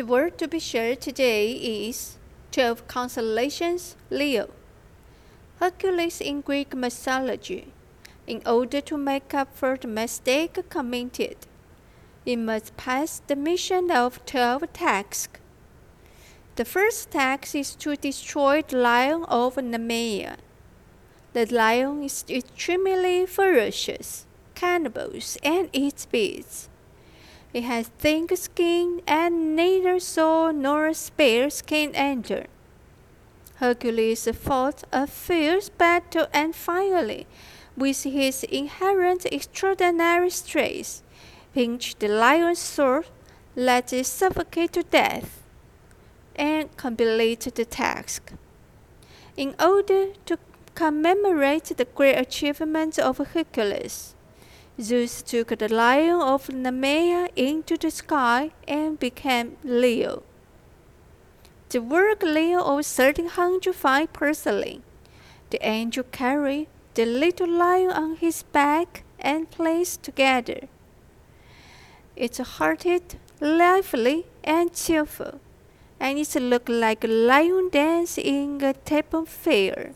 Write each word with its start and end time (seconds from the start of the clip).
The 0.00 0.06
word 0.06 0.38
to 0.38 0.48
be 0.48 0.60
shared 0.60 1.02
today 1.02 1.52
is 1.52 2.16
Twelve 2.52 2.88
Constellations 2.88 3.96
Leo. 4.08 4.48
Hercules 5.58 6.22
in 6.22 6.40
Greek 6.40 6.74
mythology, 6.74 7.70
in 8.26 8.40
order 8.46 8.80
to 8.80 8.96
make 8.96 9.34
up 9.34 9.54
for 9.54 9.76
the 9.76 9.88
mistake 9.88 10.56
committed, 10.70 11.36
it 12.24 12.36
must 12.36 12.78
pass 12.78 13.20
the 13.26 13.36
mission 13.36 13.90
of 13.90 14.24
twelve 14.24 14.72
tasks. 14.72 15.38
The 16.56 16.64
first 16.64 17.10
task 17.10 17.54
is 17.54 17.74
to 17.74 17.94
destroy 17.94 18.62
the 18.62 18.78
lion 18.78 19.24
of 19.24 19.56
Nemea. 19.56 20.36
The 21.34 21.44
lion 21.44 22.04
is 22.04 22.24
extremely 22.26 23.26
ferocious, 23.26 24.24
cannibals, 24.54 25.36
and 25.42 25.68
eats 25.74 26.06
beasts. 26.06 26.69
It 27.52 27.64
has 27.64 27.88
thick 27.98 28.36
skin, 28.36 29.02
and 29.06 29.56
neither 29.56 29.98
sword 29.98 30.56
nor 30.56 30.94
spears 30.94 31.62
can 31.62 31.94
enter. 31.94 32.46
Hercules 33.56 34.28
fought 34.32 34.84
a 34.92 35.06
fierce 35.06 35.68
battle 35.68 36.28
and 36.32 36.54
finally, 36.54 37.26
with 37.76 38.04
his 38.04 38.44
inherent 38.44 39.26
extraordinary 39.26 40.30
strength, 40.30 41.02
pinched 41.52 41.98
the 41.98 42.08
lion's 42.08 42.60
sword, 42.60 43.06
let 43.56 43.92
it 43.92 44.06
suffocate 44.06 44.72
to 44.74 44.82
death, 44.84 45.42
and 46.36 46.74
completed 46.76 47.56
the 47.56 47.64
task. 47.64 48.32
In 49.36 49.54
order 49.60 50.12
to 50.26 50.38
commemorate 50.74 51.76
the 51.76 51.84
great 51.84 52.16
achievement 52.16 52.98
of 52.98 53.18
Hercules, 53.18 54.14
Zeus 54.80 55.20
took 55.20 55.48
the 55.58 55.68
lion 55.68 56.22
of 56.22 56.48
Nemea 56.48 57.28
into 57.36 57.76
the 57.76 57.90
sky 57.90 58.52
and 58.66 58.98
became 58.98 59.58
Leo. 59.62 60.22
The 61.68 61.82
word 61.82 62.22
Leo 62.22 62.60
of 62.60 62.86
1305 62.86 64.12
porcelain. 64.12 64.82
The 65.50 65.58
angel 65.66 66.04
carried 66.04 66.68
the 66.94 67.04
little 67.04 67.48
lion 67.48 67.90
on 67.90 68.16
his 68.16 68.42
back 68.42 69.04
and 69.18 69.50
placed 69.50 70.02
together. 70.02 70.68
It's 72.16 72.38
hearted, 72.38 73.16
lively, 73.40 74.26
and 74.42 74.72
cheerful, 74.72 75.40
and 75.98 76.18
it 76.18 76.34
looked 76.36 76.68
like 76.70 77.04
a 77.04 77.08
lion 77.08 77.68
dance 77.70 78.16
in 78.16 78.62
a 78.64 78.72
temple 78.72 79.26
fair. 79.26 79.92